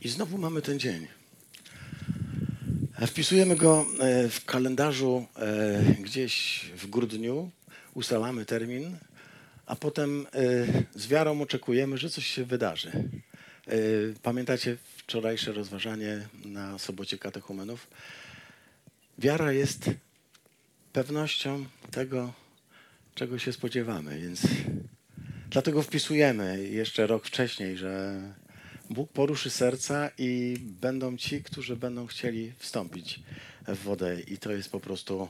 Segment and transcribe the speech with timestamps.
[0.00, 1.06] I znowu mamy ten dzień.
[3.06, 7.50] Wpisujemy go e, w kalendarzu e, gdzieś w grudniu,
[7.94, 8.96] ustalamy termin,
[9.66, 10.46] a potem e,
[10.94, 12.92] z wiarą oczekujemy, że coś się wydarzy.
[14.22, 17.86] Pamiętacie wczorajsze rozważanie na sobocie katechumenów?
[19.18, 19.90] Wiara jest
[20.92, 22.32] pewnością tego,
[23.14, 24.42] czego się spodziewamy, więc
[25.50, 28.22] dlatego wpisujemy jeszcze rok wcześniej, że
[28.90, 33.20] Bóg poruszy serca i będą ci, którzy będą chcieli wstąpić
[33.68, 35.28] w wodę i to jest po prostu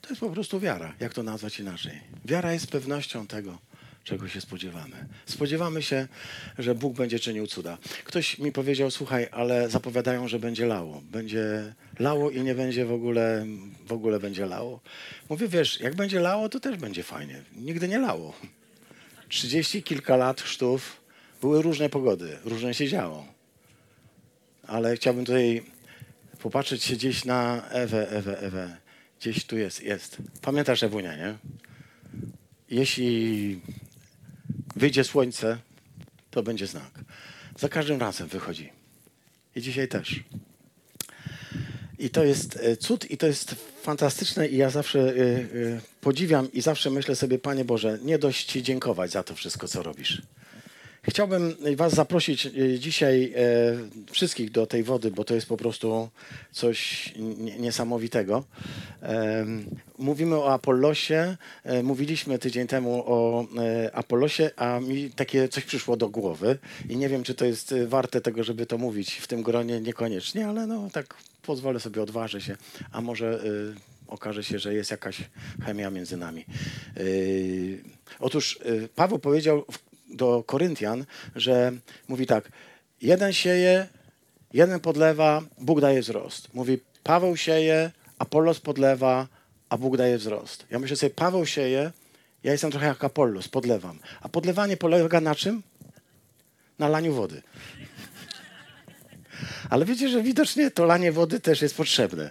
[0.00, 0.94] to jest po prostu wiara.
[1.00, 2.00] Jak to nazwać inaczej?
[2.24, 3.58] Wiara jest pewnością tego,
[4.04, 5.06] czego się spodziewamy.
[5.26, 6.08] Spodziewamy się,
[6.58, 7.78] że Bóg będzie czynił cuda.
[8.04, 11.02] Ktoś mi powiedział, słuchaj, ale zapowiadają, że będzie lało.
[11.10, 13.46] Będzie lało i nie będzie w ogóle,
[13.86, 14.80] w ogóle będzie lało.
[15.28, 17.42] Mówię, wiesz, jak będzie lało, to też będzie fajnie.
[17.56, 18.34] Nigdy nie lało.
[19.28, 21.03] Trzydzieści kilka lat chrztów,
[21.44, 23.26] były różne pogody, różnie się działo.
[24.66, 25.62] Ale chciałbym tutaj
[26.38, 28.76] popatrzeć się gdzieś na Ewę, Ewę, Ewę.
[29.20, 30.16] Gdzieś tu jest, jest.
[30.42, 31.38] Pamiętasz Ewunia, nie?
[32.70, 33.60] Jeśli
[34.76, 35.58] wyjdzie słońce,
[36.30, 37.00] to będzie znak.
[37.58, 38.72] Za każdym razem wychodzi.
[39.56, 40.20] I dzisiaj też.
[41.98, 46.52] I to jest e, cud i to jest fantastyczne i ja zawsze y, y, podziwiam
[46.52, 50.22] i zawsze myślę sobie, Panie Boże, nie dość Ci dziękować za to wszystko, co robisz.
[51.08, 56.08] Chciałbym Was zaprosić e, dzisiaj e, wszystkich do tej wody, bo to jest po prostu
[56.52, 57.12] coś
[57.58, 58.44] niesamowitego.
[59.98, 61.36] Mówimy o Apollosie.
[61.64, 63.46] E, mówiliśmy tydzień temu o
[63.92, 66.58] Apollosie, a mi takie coś przyszło do głowy
[66.88, 70.48] i nie wiem, czy to jest warte tego, żeby to mówić w tym gronie, niekoniecznie,
[70.48, 72.56] ale no tak pozwolę sobie, odważę się,
[72.92, 73.44] a może
[74.08, 75.20] okaże się, że jest jakaś
[75.64, 76.44] chemia między nami.
[78.20, 78.58] Otóż
[78.94, 79.64] Paweł powiedział
[80.14, 81.04] do Koryntian,
[81.36, 81.72] że
[82.08, 82.48] mówi tak,
[83.02, 83.88] jeden sieje,
[84.52, 86.54] jeden podlewa, Bóg daje wzrost.
[86.54, 89.26] Mówi, Paweł sieje, Apollos podlewa,
[89.68, 90.66] a Bóg daje wzrost.
[90.70, 91.92] Ja myślę sobie, Paweł sieje,
[92.44, 93.98] ja jestem trochę jak Apollos, podlewam.
[94.20, 95.62] A podlewanie polega na czym?
[96.78, 97.42] Na laniu wody.
[99.70, 102.30] Ale wiecie, że widocznie to lanie wody też jest potrzebne.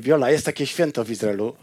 [0.00, 1.56] Biola, jest takie święto w Izraelu,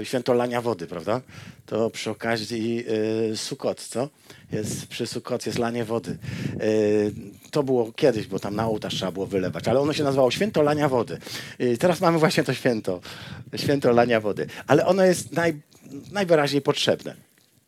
[0.00, 1.20] e, święto lania wody, prawda?
[1.66, 2.84] To przy okazji
[3.32, 4.08] e, Sukot, co?
[4.52, 6.18] Jest, przy Sukot jest lanie wody.
[6.54, 6.66] E,
[7.50, 10.62] to było kiedyś, bo tam na ołtarz trzeba było wylewać, ale ono się nazywało święto
[10.62, 11.18] lania wody.
[11.78, 13.00] Teraz mamy właśnie to święto,
[13.56, 14.46] święto lania wody.
[14.66, 15.60] Ale ono jest naj,
[16.12, 17.14] najwyraźniej potrzebne.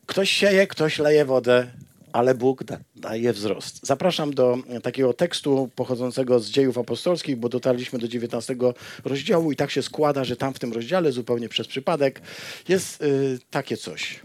[0.06, 1.66] Ktoś sieje, ktoś leje wodę,
[2.12, 3.86] ale Bóg da, daje wzrost.
[3.86, 8.56] Zapraszam do takiego tekstu pochodzącego z dziejów apostolskich, bo dotarliśmy do 19
[9.04, 12.20] rozdziału i tak się składa, że tam w tym rozdziale, zupełnie przez przypadek,
[12.68, 14.20] jest y, takie coś.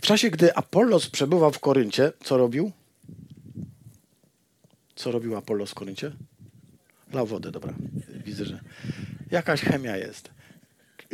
[0.00, 2.72] W czasie, gdy Apollos przebywał w Koryncie, co robił?
[4.94, 6.12] Co robił Apollos w Koryncie?
[7.12, 7.74] Lał wodę, dobra.
[8.24, 8.60] Widzę, że
[9.30, 10.33] jakaś chemia jest.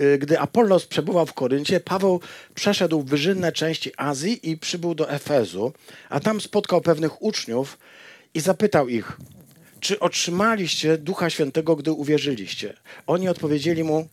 [0.00, 2.20] Y, gdy Apollos przebywał w Koryncie, Paweł
[2.54, 5.72] przeszedł wyżynne części Azji i przybył do Efezu,
[6.08, 7.78] a tam spotkał pewnych uczniów
[8.34, 9.16] i zapytał ich,
[9.80, 12.74] czy otrzymaliście Ducha Świętego, gdy uwierzyliście?
[13.06, 14.08] Oni odpowiedzieli mu,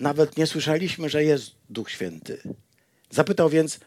[0.00, 2.42] nawet nie słyszeliśmy, że jest Duch Święty.
[3.10, 3.80] Zapytał więc,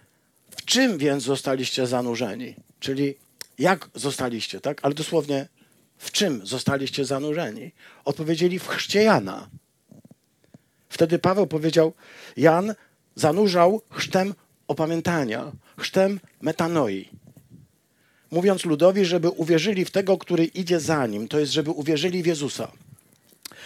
[0.50, 2.56] w czym więc zostaliście zanurzeni?
[2.80, 3.16] Czyli
[3.60, 4.80] jak zostaliście, tak?
[4.82, 5.48] Ale dosłownie,
[5.98, 7.72] w czym zostaliście zanurzeni?
[8.06, 9.50] Odpowiedzieli w chrzcie Jana.
[10.96, 11.94] Wtedy Paweł powiedział,
[12.38, 12.76] Jan
[13.16, 14.34] zanurzał chrztem
[14.68, 17.10] opamiętania, chrztem metanoi.
[18.32, 22.26] Mówiąc ludowi, żeby uwierzyli w tego, który idzie za nim, to jest, żeby uwierzyli w
[22.26, 22.72] Jezusa.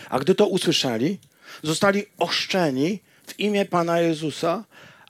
[0.09, 1.19] A gdy to usłyszeli,
[1.63, 4.63] zostali ochrzczeni w imię Pana Jezusa,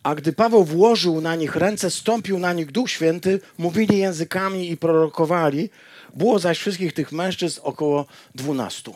[0.04, 4.78] a gdy Paweł włożył na nich ręce, stąpił na nich Duch Święty, mówili językami i
[4.78, 5.70] prorokowali.
[6.16, 8.96] Było zaś wszystkich tych mężczyzn około dwunastu.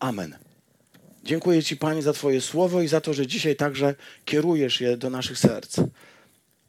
[0.00, 0.41] Amen.
[1.24, 3.94] Dziękuję Ci, Panie, za Twoje słowo i za to, że dzisiaj także
[4.24, 5.76] kierujesz je do naszych serc.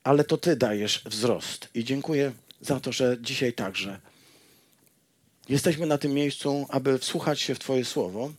[0.04, 1.70] Ale to Ty dajesz wzrost.
[1.74, 4.00] I dziękuję za to, że dzisiaj także
[5.50, 8.34] jesteśmy na tym miejscu, aby wsłuchać się w Twoje słowo,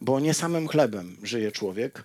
[0.00, 2.04] bo nie samym chlebem żyje człowiek,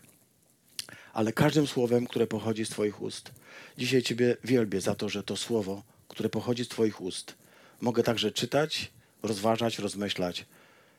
[1.14, 3.32] ale każdym słowem, które pochodzi z Twoich ust.
[3.78, 7.36] Dzisiaj Ciebie wielbię za to, że to słowo, które pochodzi z Twoich ust,
[7.82, 8.92] mogę także czytać,
[9.24, 10.46] rozważać, rozmyślać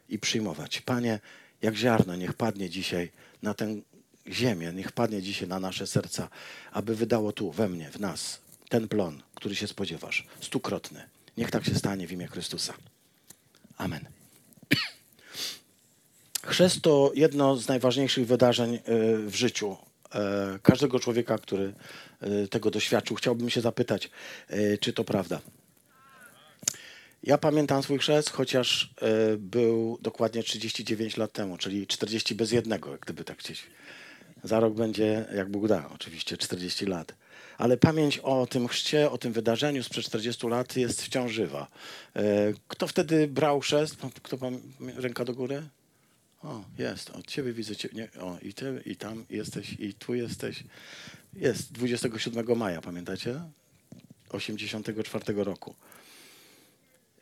[0.09, 0.81] i przyjmować.
[0.81, 1.21] Panie,
[1.63, 3.11] jak ziarno, niech padnie dzisiaj
[3.43, 3.77] na tę
[4.29, 6.29] ziemię, niech padnie dzisiaj na nasze serca,
[6.73, 11.03] aby wydało tu, we mnie, w nas, ten plon, który się spodziewasz, stukrotny.
[11.37, 12.75] Niech tak się stanie w imię Chrystusa.
[13.79, 14.05] Amen.
[16.47, 18.81] Chrzest to jedno z najważniejszych wydarzeń e,
[19.17, 19.77] w życiu
[20.15, 21.75] e, każdego człowieka, który
[22.21, 23.17] e, tego doświadczył.
[23.17, 24.11] Chciałbym się zapytać,
[24.81, 25.41] czy to prawda.
[27.27, 28.95] Ja pamiętam swój chrzest, chociaż
[29.33, 33.63] y, był dokładnie 39 lat temu, czyli 40 bez jednego, gdyby tak gdzieś.
[34.43, 37.15] Za rok będzie, jak Bóg da, oczywiście, 40 lat.
[37.59, 41.69] Ale pamięć o tym chrzcie, o tym wydarzeniu sprzed 40 lat jest wciąż żywa.
[42.17, 42.21] Y,
[42.69, 43.97] kto wtedy brał chrzest?
[44.23, 44.61] Kto pan,
[44.97, 45.63] ręka do góry?
[46.43, 47.89] O, jest, od ciebie widzę cię.
[47.93, 50.65] Nie, o, i ty, i tam jesteś, i tu jesteś.
[51.35, 53.41] Jest, 27 maja, pamiętacie?
[54.31, 55.75] 84 roku.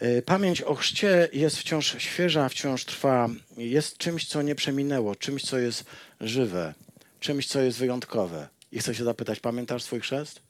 [0.03, 3.29] E, pamięć o chrzcie jest wciąż świeża, wciąż trwa.
[3.57, 5.85] Jest czymś, co nie przeminęło, czymś, co jest
[6.21, 6.75] żywe,
[7.21, 8.49] czymś, co jest wyjątkowe.
[8.73, 10.41] I chcę się zapytać, pamiętasz swój chrzest?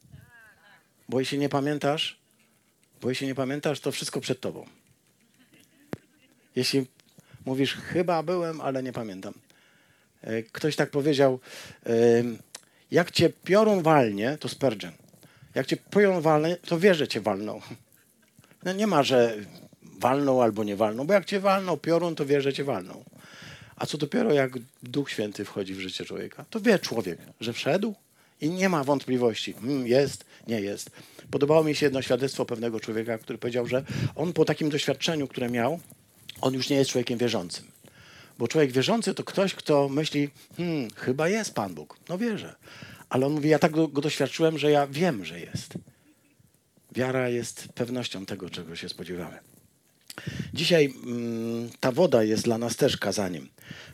[1.08, 2.18] Bo jeśli nie pamiętasz,
[3.00, 4.66] bo jeśli nie pamiętasz, to wszystko przed tobą.
[6.56, 6.86] Jeśli
[7.44, 9.34] mówisz, chyba byłem, ale nie pamiętam.
[10.22, 11.40] E, ktoś tak powiedział,
[12.90, 14.92] jak cię piorun walnie, to Spurgeon,
[15.54, 17.60] jak cię piorun walnie, to wiesz, że cię walną.
[18.64, 19.36] No nie ma, że
[19.82, 23.04] walną albo nie walną, bo jak cię walną piorun, to wie, że cię walną.
[23.76, 27.94] A co dopiero jak Duch Święty wchodzi w życie człowieka, to wie człowiek, że wszedł
[28.40, 29.52] i nie ma wątpliwości.
[29.52, 30.90] Hmm, jest, nie jest.
[31.30, 35.50] Podobało mi się jedno świadectwo pewnego człowieka, który powiedział, że on po takim doświadczeniu, które
[35.50, 35.80] miał,
[36.40, 37.64] on już nie jest człowiekiem wierzącym.
[38.38, 41.98] Bo człowiek wierzący to ktoś, kto myśli, hmm, chyba jest Pan Bóg.
[42.08, 42.54] No wierzę.
[43.08, 45.74] Ale on mówi, ja tak go doświadczyłem, że ja wiem, że jest.
[46.92, 49.38] Wiara jest pewnością tego, czego się spodziewamy.
[50.54, 53.48] Dzisiaj mm, ta woda jest dla nas też kazaniem.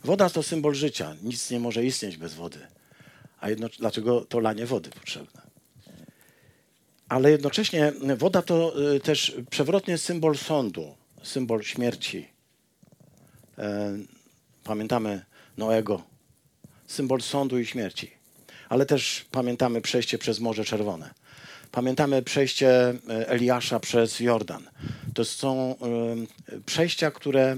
[0.05, 1.17] Woda to symbol życia.
[1.23, 2.59] Nic nie może istnieć bez wody.
[3.41, 5.43] A jedno, dlaczego to lanie wody potrzebne?
[7.09, 12.29] Ale jednocześnie woda to y, też przewrotnie symbol sądu, symbol śmierci.
[13.59, 13.99] E,
[14.65, 15.25] pamiętamy
[15.57, 16.03] Noego,
[16.87, 18.11] symbol sądu i śmierci.
[18.69, 21.15] Ale też pamiętamy przejście przez Morze Czerwone.
[21.73, 22.95] Pamiętamy przejście e,
[23.29, 24.63] Eliasza przez Jordan.
[25.15, 27.57] To są e, przejścia, które e,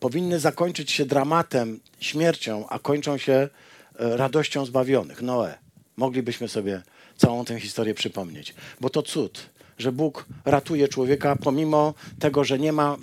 [0.00, 3.48] powinny zakończyć się dramatem, śmiercią, a kończą się
[3.94, 5.22] radością zbawionych.
[5.22, 5.54] Noe.
[5.96, 6.82] Moglibyśmy sobie
[7.16, 12.72] całą tę historię przypomnieć, bo to cud, że Bóg ratuje człowieka pomimo tego, że nie
[12.72, 12.96] ma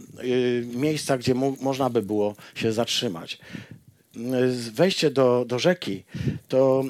[0.63, 3.39] miejsca, gdzie można by było się zatrzymać
[4.71, 6.03] wejście do, do rzeki
[6.47, 6.83] to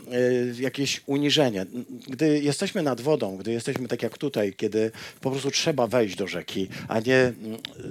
[0.57, 1.65] e, jakieś uniżenie.
[2.07, 4.91] Gdy jesteśmy nad wodą, gdy jesteśmy tak jak tutaj, kiedy
[5.21, 7.33] po prostu trzeba wejść do rzeki, a nie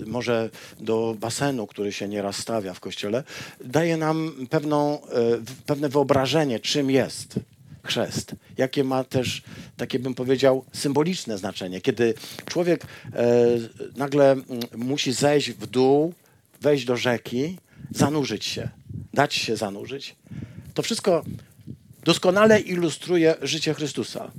[0.06, 0.50] może
[0.80, 3.24] do basenu, który się nieraz stawia w kościele,
[3.64, 5.08] daje nam pewną, e,
[5.66, 7.34] pewne wyobrażenie, czym jest
[7.82, 8.34] chrzest.
[8.56, 9.42] Jakie ma też,
[9.76, 11.80] takie bym powiedział, symboliczne znaczenie.
[11.80, 12.14] Kiedy
[12.46, 13.46] człowiek e,
[13.96, 14.36] nagle
[14.76, 16.14] musi zejść w dół,
[16.60, 17.58] wejść do rzeki,
[17.90, 18.77] zanurzyć się
[19.18, 20.16] dać się zanurzyć.
[20.74, 21.24] To wszystko
[22.04, 24.30] doskonale ilustruje życie Chrystusa.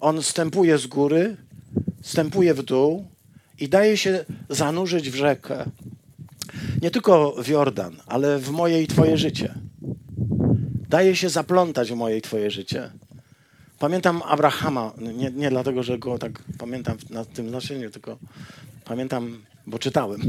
[0.00, 1.36] On stępuje z góry,
[2.02, 3.06] stępuje w dół
[3.58, 5.64] i daje się zanurzyć w rzekę.
[6.82, 9.54] Nie tylko w Jordan, ale w moje i Twoje życie.
[10.88, 12.90] Daje się zaplątać w moje i Twoje życie.
[13.78, 18.18] Pamiętam Abrahama, nie, nie dlatego, że go tak pamiętam na tym znaczeniu, tylko
[18.84, 20.20] pamiętam, bo czytałem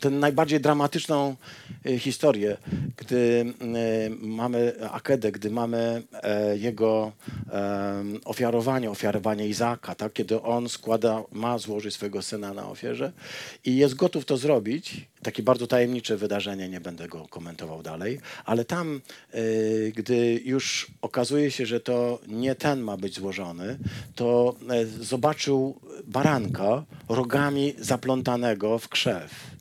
[0.00, 1.36] tę najbardziej dramatyczną
[1.98, 2.56] historię,
[2.96, 7.12] gdy e, mamy Akedę, gdy mamy e, jego
[8.24, 10.12] ofiarowanie, ofiarowanie Izaka, tak?
[10.12, 13.12] kiedy on składa, ma złożyć swojego syna na ofierze
[13.64, 15.08] i jest gotów to zrobić.
[15.22, 19.00] Takie bardzo tajemnicze wydarzenie, nie będę go komentował dalej, ale tam,
[19.94, 23.78] gdy już okazuje się, że to nie ten ma być złożony,
[24.14, 24.54] to
[25.00, 29.55] zobaczył baranka rogami zaplątanego w krzew.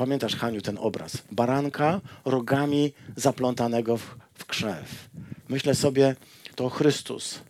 [0.00, 1.18] Pamiętasz, Haniu, ten obraz?
[1.32, 5.10] Baranka rogami zaplątanego w, w krzew.
[5.48, 6.16] Myślę sobie,
[6.54, 7.40] to Chrystus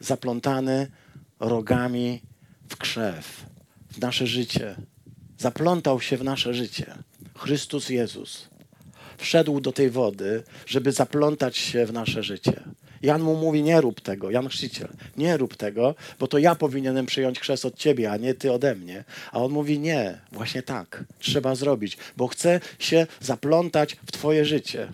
[0.00, 0.90] zaplątany
[1.40, 2.22] rogami
[2.68, 3.46] w krzew,
[3.90, 4.76] w nasze życie.
[5.38, 6.94] Zaplątał się w nasze życie.
[7.38, 8.48] Chrystus Jezus
[9.18, 12.62] wszedł do tej wody, żeby zaplątać się w nasze życie.
[13.02, 17.06] Jan mu mówi, nie rób tego, Jan Chrzciciel, nie rób tego, bo to ja powinienem
[17.06, 19.04] przyjąć chrzest od ciebie, a nie ty ode mnie.
[19.32, 24.92] A on mówi, nie, właśnie tak, trzeba zrobić, bo chcę się zaplątać w twoje życie.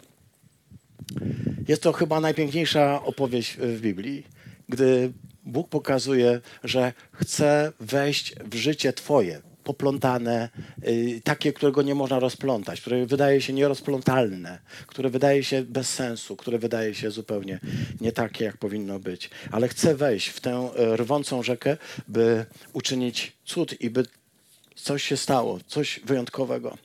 [1.68, 4.26] Jest to chyba najpiękniejsza opowieść w Biblii,
[4.68, 5.12] gdy
[5.44, 10.48] Bóg pokazuje, że chce wejść w życie Twoje, poplątane,
[10.88, 16.37] y, takie, którego nie można rozplątać, które wydaje się nierozplątalne, które wydaje się bez sensu,
[16.37, 17.60] które wydaje się zupełnie
[18.00, 19.30] nie takie, jak powinno być.
[19.50, 21.76] Ale chcę wejść w tę e, rwącą rzekę,
[22.08, 24.06] by uczynić cud i by
[24.75, 26.78] coś się stało, coś wyjątkowego.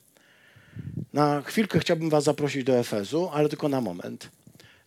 [1.13, 4.29] Na chwilkę chciałbym Was zaprosić do Efezu, ale tylko na moment.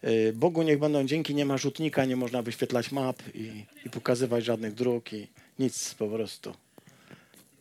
[0.04, 4.44] y, Bogu niech będą dzięki, nie ma rzutnika, nie można wyświetlać map i, i pokazywać
[4.44, 5.26] żadnych dróg i
[5.58, 6.65] nic po prostu.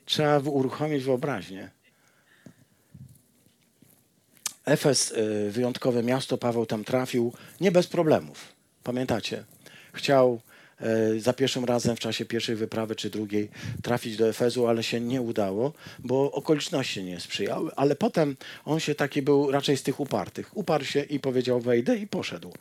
[0.06, 1.70] Trzeba uruchomić wyobraźnię.
[4.66, 8.56] Efes, y, wyjątkowe miasto, Paweł tam trafił nie bez problemów.
[8.84, 9.44] Pamiętacie?
[9.94, 10.42] Chciał
[11.18, 13.50] za pierwszym razem w czasie pierwszej wyprawy czy drugiej
[13.82, 17.72] trafić do Efezu, ale się nie udało, bo okoliczności nie sprzyjały.
[17.76, 20.58] Ale potem on się taki był raczej z tych upartych.
[20.58, 22.54] Uparł się i powiedział wejdę i poszedł.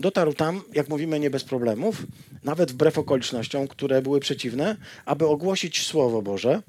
[0.00, 2.02] Dotarł tam, jak mówimy, nie bez problemów,
[2.44, 6.62] nawet wbrew okolicznościom, które były przeciwne, aby ogłosić Słowo Boże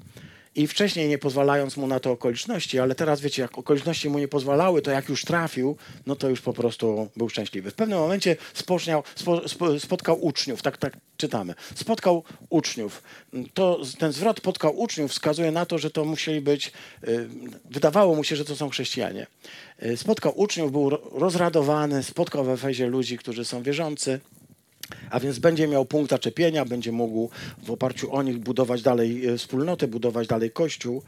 [0.54, 4.28] i wcześniej nie pozwalając mu na to okoliczności, ale teraz wiecie, jak okoliczności mu nie
[4.28, 7.70] pozwalały, to jak już trafił, no to już po prostu był szczęśliwy.
[7.70, 11.54] W pewnym momencie spoczniał, spo, spo, spotkał uczniów, tak, tak czytamy.
[11.74, 13.02] Spotkał uczniów.
[13.54, 16.72] To, ten zwrot spotkał uczniów wskazuje na to, że to musieli być,
[17.08, 17.28] y,
[17.70, 19.26] wydawało mu się, że to są chrześcijanie.
[19.82, 24.20] Y, spotkał uczniów, był rozradowany, spotkał w Efezie ludzi, którzy są wierzący.
[25.10, 27.30] A więc będzie miał punkt zaczepienia, będzie mógł
[27.62, 31.02] w oparciu o nich budować dalej e, wspólnotę, budować dalej kościół,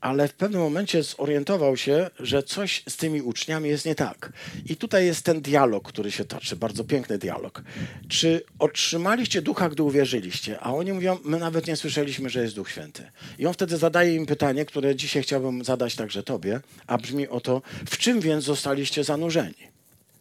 [0.00, 4.32] ale w pewnym momencie zorientował się, że coś z tymi uczniami jest nie tak.
[4.68, 7.62] I tutaj jest ten dialog, który się toczy, bardzo piękny dialog.
[8.08, 10.60] Czy otrzymaliście ducha, gdy uwierzyliście?
[10.60, 13.10] A oni mówią, my nawet nie słyszeliśmy, że jest Duch Święty.
[13.38, 17.40] I on wtedy zadaje im pytanie, które dzisiaj chciałbym zadać także tobie, a brzmi o
[17.40, 19.76] to, w czym więc zostaliście zanurzeni?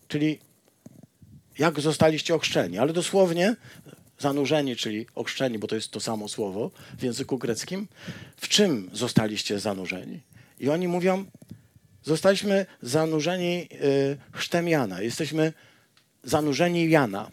[0.08, 0.39] Czyli
[1.59, 3.55] jak zostaliście ochrzczeni, ale dosłownie
[4.19, 7.88] zanurzeni, czyli ochrzczeni, bo to jest to samo słowo w języku greckim.
[8.38, 10.19] W czym zostaliście zanurzeni?
[10.59, 11.25] I oni mówią,
[12.03, 15.01] zostaliśmy zanurzeni y, chrztem Jana.
[15.01, 15.53] Jesteśmy
[16.24, 17.31] zanurzeni Jana.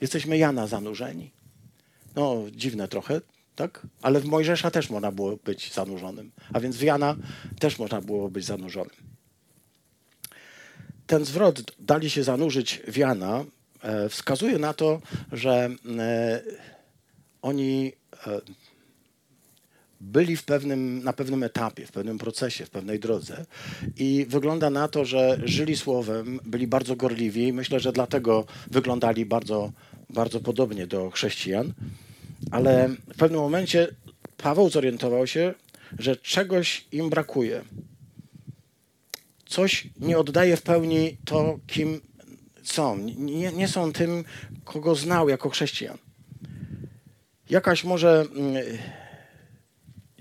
[0.00, 1.30] Jesteśmy Jana zanurzeni.
[2.14, 3.20] No, dziwne trochę,
[3.54, 3.86] tak?
[4.02, 6.32] Ale w Mojżesza też można było być zanurzonym.
[6.52, 7.16] A więc w Jana
[7.58, 9.11] też można było być zanurzonym
[11.12, 13.44] ten zwrot dali się zanurzyć w Jana
[13.82, 15.00] e, wskazuje na to,
[15.32, 16.42] że e,
[17.42, 17.92] oni
[18.26, 18.40] e,
[20.00, 23.44] byli w pewnym, na pewnym etapie, w pewnym procesie, w pewnej drodze
[23.96, 27.52] i wygląda na to, że żyli słowem, byli bardzo gorliwi.
[27.52, 29.72] Myślę, że dlatego wyglądali bardzo,
[30.10, 31.72] bardzo podobnie do chrześcijan,
[32.50, 33.88] ale w pewnym momencie
[34.36, 35.54] Paweł zorientował się,
[35.98, 37.62] że czegoś im brakuje
[39.52, 42.00] coś nie oddaje w pełni to, kim
[42.62, 42.98] są.
[43.18, 44.24] Nie, nie są tym,
[44.64, 45.98] kogo znał jako chrześcijan.
[47.50, 48.64] Jakaś może mm,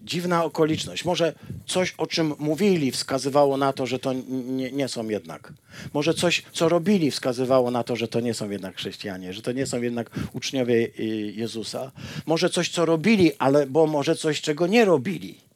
[0.01, 1.33] dziwna okoliczność, może
[1.65, 5.53] coś, o czym mówili, wskazywało na to, że to nie, nie, są jednak.
[5.93, 9.51] Może coś, co robili, wskazywało na to, że to nie są jednak chrześcijanie, że to
[9.51, 11.03] nie są jednak uczniowie y,
[11.35, 11.91] Jezusa.
[12.25, 15.50] Może coś, co robili, ale bo może coś, czego nie robili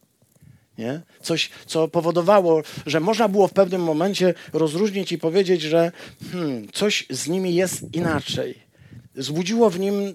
[0.77, 1.01] nie?
[1.21, 5.91] Coś, co powodowało, że można było w pewnym momencie rozróżnić i powiedzieć, że
[6.31, 8.59] hmm, coś z nimi jest inaczej.
[9.15, 10.13] Zbudziło w nim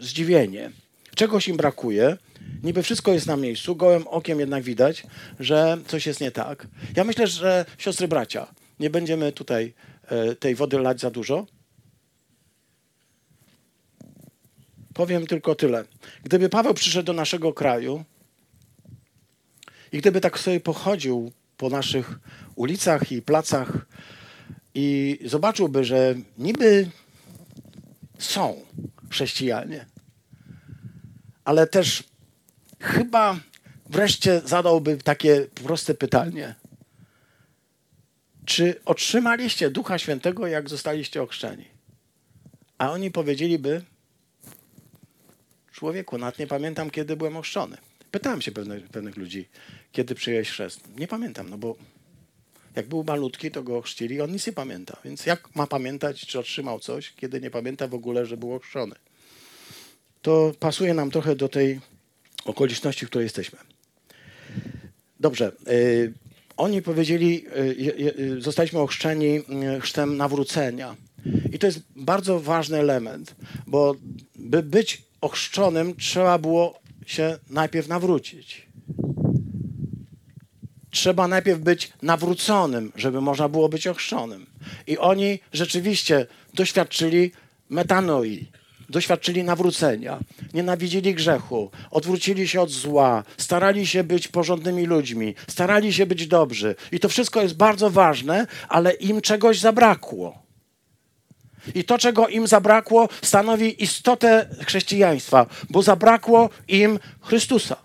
[0.00, 0.70] zdziwienie.
[1.14, 2.16] Czegoś im brakuje.
[2.62, 5.06] Niby wszystko jest na miejscu, gołym okiem jednak widać,
[5.40, 6.66] że coś jest nie tak.
[6.96, 8.46] Ja myślę, że siostry bracia,
[8.80, 9.74] nie będziemy tutaj
[10.06, 11.46] e, tej wody lać za dużo.
[14.94, 15.84] Powiem tylko tyle.
[16.24, 18.04] Gdyby Paweł przyszedł do naszego kraju,
[19.94, 22.18] i gdyby tak sobie pochodził po naszych
[22.56, 23.86] ulicach i placach
[24.74, 26.90] i zobaczyłby, że niby
[28.18, 28.64] są
[29.10, 29.86] chrześcijanie,
[31.44, 32.04] ale też
[32.80, 33.40] chyba
[33.86, 36.54] wreszcie zadałby takie proste pytanie.
[38.44, 41.64] Czy otrzymaliście Ducha Świętego, jak zostaliście ochrzczeni?
[42.78, 43.82] A oni powiedzieliby,
[45.72, 47.76] człowieku, nawet nie pamiętam, kiedy byłem ochrzczony.
[48.14, 49.48] Pytałem się pewnych, pewnych ludzi,
[49.92, 50.80] kiedy przyjąłeś chrzest.
[50.98, 51.76] Nie pamiętam, no bo
[52.76, 54.96] jak był malutki, to go chrzcili, on nic nie pamięta.
[55.04, 58.94] Więc jak ma pamiętać, czy otrzymał coś, kiedy nie pamięta w ogóle, że był ochrzczony?
[60.22, 61.80] To pasuje nam trochę do tej
[62.44, 63.58] okoliczności, w której jesteśmy.
[65.20, 65.52] Dobrze.
[65.68, 66.12] Y,
[66.56, 69.42] oni powiedzieli, y, y, zostaliśmy ochrzczeni
[69.80, 70.96] chrztem nawrócenia.
[71.52, 73.34] I to jest bardzo ważny element,
[73.66, 73.94] bo
[74.36, 78.66] by być ochrzczonym, trzeba było się najpierw nawrócić.
[80.90, 84.46] Trzeba najpierw być nawróconym, żeby można było być ochrzczonym.
[84.86, 87.32] I oni rzeczywiście doświadczyli
[87.70, 88.48] metanoi,
[88.90, 90.18] doświadczyli nawrócenia,
[90.54, 96.74] nienawidzili grzechu, odwrócili się od zła, starali się być porządnymi ludźmi, starali się być dobrzy.
[96.92, 100.43] I to wszystko jest bardzo ważne, ale im czegoś zabrakło.
[101.74, 107.76] I to, czego im zabrakło, stanowi istotę chrześcijaństwa, bo zabrakło im Chrystusa.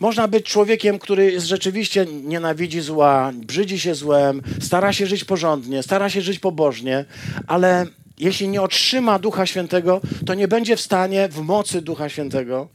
[0.00, 6.10] Można być człowiekiem, który rzeczywiście nienawidzi zła, brzydzi się złem, stara się żyć porządnie, stara
[6.10, 7.04] się żyć pobożnie,
[7.46, 7.86] ale
[8.18, 12.68] jeśli nie otrzyma Ducha Świętego, to nie będzie w stanie w mocy Ducha Świętego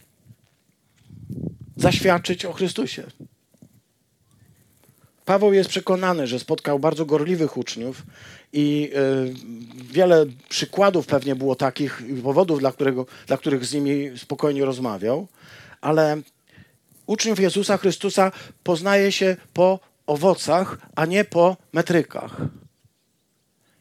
[1.76, 3.04] zaświadczyć o Chrystusie.
[5.26, 8.04] Paweł jest przekonany, że spotkał bardzo gorliwych uczniów
[8.54, 14.66] i y, wiele przykładów pewnie było takich powodów, dla, którego, dla których z nimi spokojnie
[14.66, 15.28] rozmawiał,
[15.82, 16.22] ale
[17.06, 18.32] uczniów Jezusa Chrystusa
[18.64, 22.38] poznaje się po owocach, a nie po metrykach.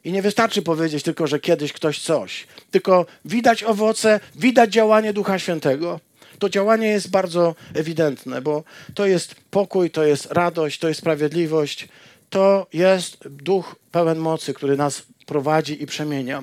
[0.05, 5.39] I nie wystarczy powiedzieć tylko, że kiedyś ktoś coś, tylko widać owoce, widać działanie Ducha
[5.39, 6.01] Świętego.
[6.43, 11.89] To działanie jest bardzo ewidentne, bo to jest pokój, to jest radość, to jest sprawiedliwość,
[12.31, 16.43] to jest duch pełen mocy, który nas prowadzi i przemienia.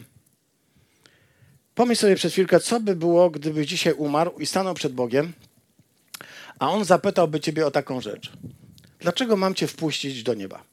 [1.75, 5.33] Pomyśl sobie przez chwilkę, co by było, gdybyś dzisiaj umarł i stanął przed Bogiem,
[6.59, 8.31] a On zapytałby ciebie o taką rzecz.
[8.99, 10.63] Dlaczego mam cię wpuścić do nieba?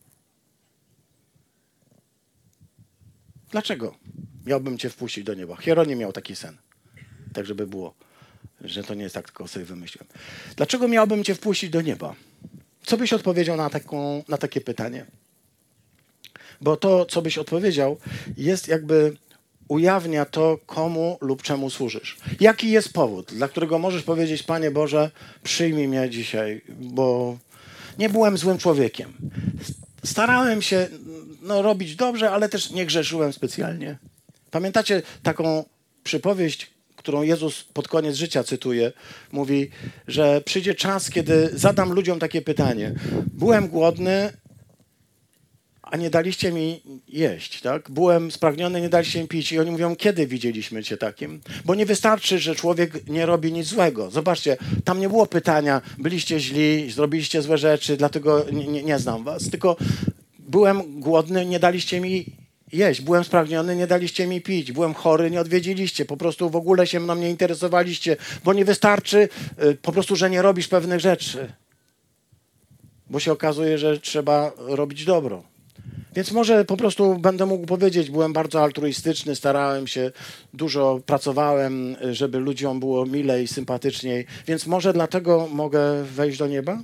[3.51, 3.95] Dlaczego
[4.45, 5.57] miałbym cię wpuścić do nieba?
[5.57, 6.57] Hieronim miał taki sen.
[7.33, 7.95] Tak, żeby było,
[8.61, 10.09] że to nie jest tak, tylko sobie wymyśliłem.
[10.57, 12.15] Dlaczego miałbym cię wpuścić do nieba?
[12.87, 15.07] Co byś odpowiedział na, taką, na takie pytanie?
[16.61, 17.99] Bo to, co byś odpowiedział,
[18.37, 19.17] jest jakby
[19.69, 22.17] ujawnia to, komu lub czemu służysz.
[22.41, 25.11] Jaki jest powód, dla którego możesz powiedzieć, Panie Boże,
[25.43, 27.39] przyjmij mnie dzisiaj, bo
[27.99, 29.13] nie byłem złym człowiekiem.
[30.05, 30.89] Starałem się
[31.43, 33.99] no, robić dobrze, ale też nie grzeszyłem specjalnie.
[34.51, 35.65] Pamiętacie taką
[36.05, 36.71] przypowieść,
[37.07, 38.93] którą Jezus pod koniec życia cytuje?
[39.33, 39.71] Mówi,
[40.09, 42.95] że przyjdzie czas, kiedy zadam ludziom takie pytanie.
[43.33, 44.33] Byłem głodny,
[45.83, 47.91] a nie daliście mi jeść, tak?
[47.91, 49.53] Byłem spragniony, nie daliście mi pić.
[49.53, 51.41] I oni mówią, kiedy widzieliśmy cię takim?
[51.65, 54.11] Bo nie wystarczy, że człowiek nie robi nic złego.
[54.11, 59.51] Zobaczcie, tam nie było pytania, byliście źli, zrobiliście złe rzeczy, dlatego nie, nie, znam was.
[59.51, 59.77] Tylko
[60.39, 62.36] byłem głodny, nie daliście mi
[62.77, 63.01] jeść.
[63.01, 64.73] Byłem spragniony, nie daliście mi pić.
[64.73, 66.05] Byłem chory, nie odwiedziliście.
[66.05, 69.29] Po prostu w ogóle się mną nie interesowaliście, bo nie wystarczy
[69.65, 71.53] y, po prostu, że nie robisz pewnych rzeczy.
[73.11, 75.43] Bo się okazuje, że trzeba robić dobro.
[76.17, 80.13] Więc może po prostu będę mógł powiedzieć, byłem bardzo altruistyczny, starałem się,
[80.55, 86.83] dużo pracowałem, żeby ludziom było milej, sympatyczniej, więc może dlatego mogę wejść do nieba?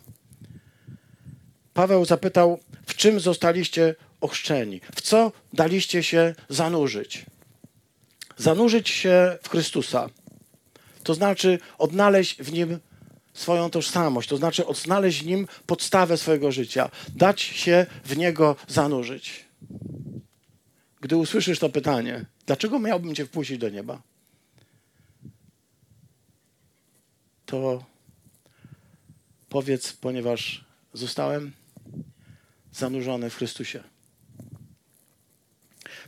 [1.74, 4.80] Paweł zapytał, w czym zostaliście ochrzczeni?
[4.94, 7.26] W co daliście się zanurzyć?
[8.37, 10.08] Zanurzyć się w Chrystusa.
[11.02, 12.78] To znaczy odnaleźć w Nim
[13.35, 19.44] swoją tożsamość, to znaczy odnaleźć w Nim podstawę swojego życia, dać się w Niego zanurzyć.
[21.00, 24.02] Gdy usłyszysz to pytanie, dlaczego miałbym Cię wpuścić do nieba?
[27.46, 27.85] To
[29.48, 31.52] powiedz, ponieważ zostałem
[32.72, 33.91] zanurzony w Chrystusie.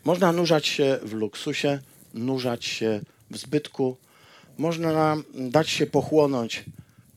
[0.04, 1.78] Można nurzać się w luksusie,
[2.14, 3.96] nurzać się w zbytku,
[4.58, 6.64] można dać się pochłonąć,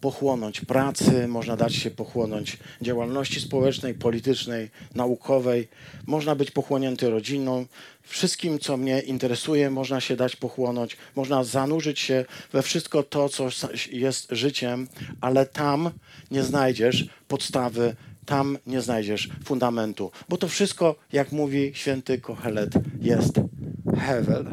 [0.02, 5.68] pochłonąć pracy, można dać się pochłonąć działalności społecznej, politycznej, naukowej,
[6.06, 7.66] można być pochłonięty rodziną,
[8.04, 13.50] wszystkim, co mnie interesuje, można się dać pochłonąć, można zanurzyć się we wszystko to, co
[13.92, 14.88] jest życiem,
[15.22, 15.92] ale tam
[16.32, 17.96] nie znajdziesz podstawy
[18.28, 23.36] tam nie znajdziesz fundamentu, bo to wszystko, jak mówi święty Kohelet, jest
[24.00, 24.46] hevel.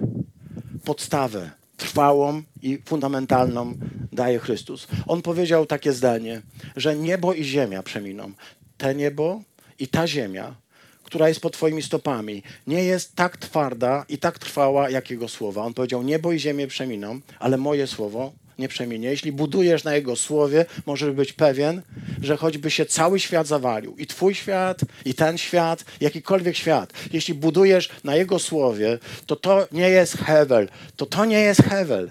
[0.84, 3.74] Podstawę trwałą i fundamentalną
[4.12, 4.88] daje Chrystus.
[5.06, 6.42] On powiedział takie zdanie,
[6.76, 8.32] że niebo i ziemia przeminą.
[8.78, 9.42] Te niebo
[9.78, 10.54] i ta ziemia,
[11.02, 15.62] która jest pod Twoimi stopami, nie jest tak twarda i tak trwała, jak Jego słowa.
[15.62, 19.08] On powiedział, niebo i ziemię przeminą, ale moje słowo nie przeminie.
[19.08, 21.82] Jeśli budujesz na Jego słowie, możesz być pewien,
[22.22, 27.34] że choćby się cały świat zawalił, i Twój świat, i ten świat, jakikolwiek świat, jeśli
[27.34, 32.10] budujesz na Jego słowie, to to nie jest Hewel, to to nie jest Hewel.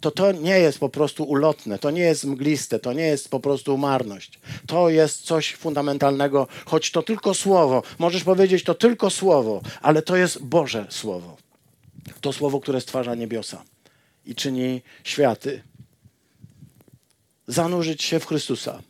[0.00, 3.40] To to nie jest po prostu ulotne, to nie jest mgliste, to nie jest po
[3.40, 4.40] prostu marność.
[4.66, 7.82] To jest coś fundamentalnego, choć to tylko słowo.
[7.98, 11.36] Możesz powiedzieć to tylko słowo, ale to jest Boże słowo.
[12.20, 13.62] To słowo, które stwarza niebiosa
[14.28, 15.62] i czyni światy.
[17.46, 18.82] Zanurzyć się w Chrystusa,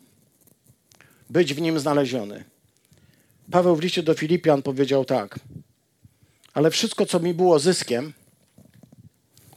[1.30, 2.44] być w nim znaleziony.
[3.50, 5.40] Paweł w liście do Filipian powiedział tak:
[6.54, 8.12] Ale wszystko, co mi było zyskiem,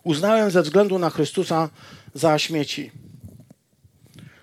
[0.04, 1.70] uznałem ze względu na Chrystusa
[2.14, 2.92] za śmieci.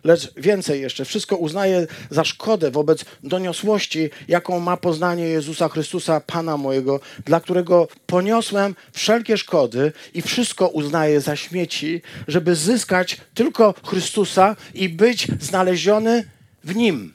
[0.04, 6.56] Lecz więcej jeszcze, wszystko uznaję za szkodę wobec doniosłości, jaką ma poznanie Jezusa Chrystusa, Pana
[6.56, 14.56] mojego, dla którego poniosłem wszelkie szkody i wszystko uznaję za śmieci, żeby zyskać tylko Chrystusa
[14.74, 16.24] i być znaleziony
[16.64, 17.14] w Nim.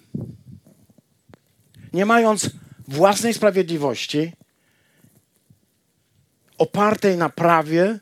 [1.94, 2.50] Nie mając
[2.88, 4.34] własnej sprawiedliwości,
[6.58, 8.00] opartej na prawie,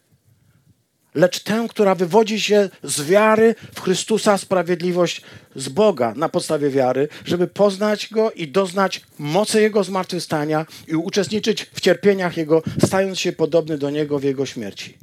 [1.16, 5.22] lecz tę, która wywodzi się z wiary w Chrystusa, sprawiedliwość
[5.56, 11.66] z Boga na podstawie wiary, żeby poznać Go i doznać mocy Jego zmartwychwstania i uczestniczyć
[11.74, 14.98] w cierpieniach Jego, stając się podobny do Niego w Jego śmierci.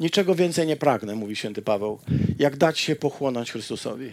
[0.00, 1.98] Niczego więcej nie pragnę, mówi święty Paweł,
[2.38, 4.12] jak dać się pochłonąć Chrystusowi.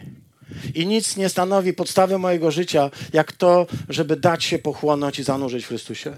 [0.76, 5.66] I nic nie stanowi podstawy mojego życia, jak to, żeby dać się pochłonąć i zanurzyć
[5.66, 6.18] w Chrystusie.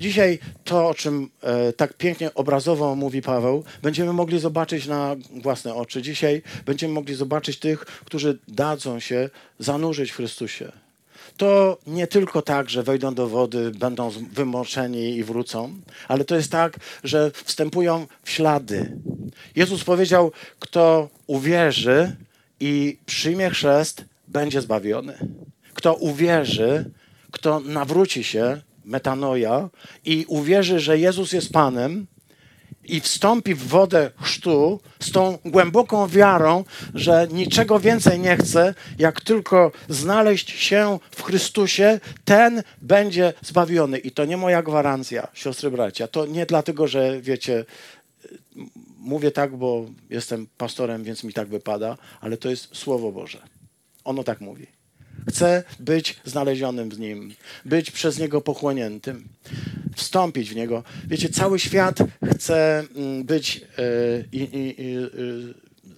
[0.00, 5.74] Dzisiaj to, o czym e, tak pięknie obrazowo mówi Paweł, będziemy mogli zobaczyć na własne
[5.74, 6.02] oczy.
[6.02, 10.72] Dzisiaj będziemy mogli zobaczyć tych, którzy dadzą się zanurzyć w Chrystusie.
[11.36, 15.74] To nie tylko tak, że wejdą do wody, będą wymoczeni i wrócą,
[16.08, 18.96] ale to jest tak, że wstępują w ślady.
[19.56, 22.16] Jezus powiedział, kto uwierzy,
[22.60, 25.18] i przyjmie chrzest, będzie zbawiony.
[25.74, 26.90] Kto uwierzy,
[27.30, 29.68] kto nawróci się, metanoja,
[30.04, 32.06] i uwierzy, że Jezus jest Panem,
[32.84, 36.64] i wstąpi w wodę chrztu z tą głęboką wiarą,
[36.94, 43.98] że niczego więcej nie chce, jak tylko znaleźć się w Chrystusie, ten będzie zbawiony.
[43.98, 46.08] I to nie moja gwarancja, siostry bracia.
[46.08, 47.64] To nie dlatego, że wiecie,
[49.04, 53.42] mówię tak, bo jestem pastorem, więc mi tak wypada, ale to jest Słowo Boże.
[54.04, 54.66] Ono tak mówi.
[55.28, 59.28] Chcę być znalezionym w Nim, być przez Niego pochłoniętym,
[59.96, 60.82] wstąpić w Niego.
[61.06, 63.64] Wiecie, cały świat chce mm, być
[64.32, 65.54] yy,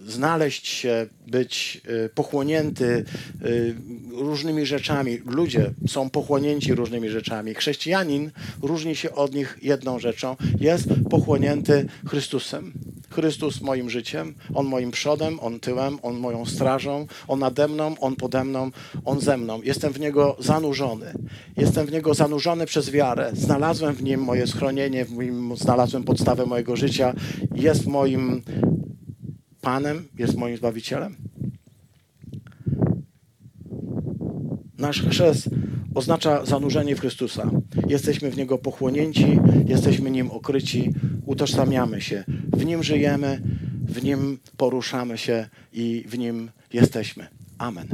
[0.07, 3.05] znaleźć się, być y, pochłonięty
[4.13, 5.19] różnymi rzeczami.
[5.27, 7.55] Ludzie są pochłonięci różnymi rzeczami.
[7.55, 8.31] Chrześcijanin
[8.63, 10.37] różni się od nich jedną rzeczą.
[10.61, 12.73] Jest pochłonięty Chrystusem.
[13.17, 18.17] Chrystus moim życiem, On moim przodem, On tyłem, On moją strażą, On nade mną, On
[18.17, 18.71] pode mną,
[19.05, 19.63] On ze mną.
[19.63, 21.13] Jestem w Niego zanurzony.
[21.57, 23.31] Jestem w Niego zanurzony przez wiarę.
[23.33, 27.15] Znalazłem w Nim moje schronienie, w Nim znalazłem podstawę mojego życia.
[27.55, 28.43] Jest moim
[29.61, 31.17] Panem, jest moim Zbawicielem?
[34.79, 35.51] Nasz chrzest
[35.97, 37.51] oznacza zanurzenie w Chrystusa.
[37.89, 40.93] Jesteśmy w Niego pochłonięci, jesteśmy Nim okryci,
[41.27, 42.25] utożsamiamy się.
[42.53, 43.41] W Nim żyjemy,
[43.89, 47.27] w Nim poruszamy się i w Nim jesteśmy.
[47.59, 47.89] Amen.